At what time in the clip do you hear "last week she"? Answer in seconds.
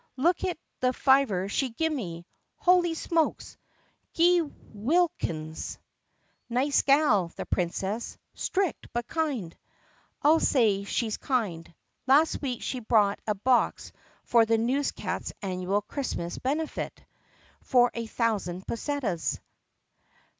12.07-12.79